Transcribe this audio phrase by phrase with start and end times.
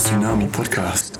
[0.00, 1.19] Tsunami Podcast.